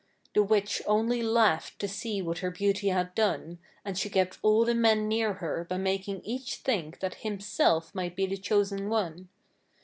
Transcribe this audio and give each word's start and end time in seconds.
The 0.33 0.41
witch 0.41 0.81
only 0.87 1.21
laughed 1.21 1.77
to 1.77 1.87
see 1.87 2.23
what 2.23 2.39
her 2.39 2.49
beauty 2.49 2.87
had 2.87 3.13
done, 3.13 3.59
and 3.85 3.95
she 3.95 4.09
kept 4.09 4.39
all 4.41 4.65
the 4.65 4.73
men 4.73 5.07
near 5.07 5.33
her 5.33 5.63
by 5.69 5.77
making 5.77 6.21
each 6.23 6.55
think 6.55 7.01
that 7.01 7.21
himself 7.21 7.93
might 7.93 8.15
be 8.15 8.25
the 8.25 8.35
chosen 8.37 8.89
one. 8.89 9.29